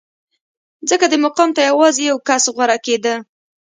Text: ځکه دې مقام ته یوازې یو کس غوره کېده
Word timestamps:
ځکه 0.89 1.05
دې 1.11 1.17
مقام 1.25 1.49
ته 1.55 1.61
یوازې 1.69 2.01
یو 2.11 2.17
کس 2.27 2.43
غوره 2.55 2.77
کېده 2.85 3.15